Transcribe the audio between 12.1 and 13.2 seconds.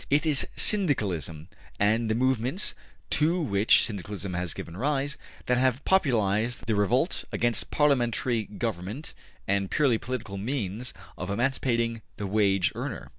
the wage earner.